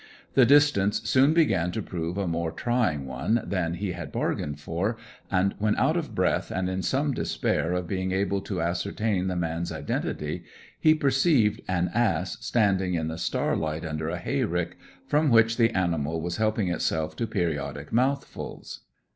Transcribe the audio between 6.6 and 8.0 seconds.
in some despair of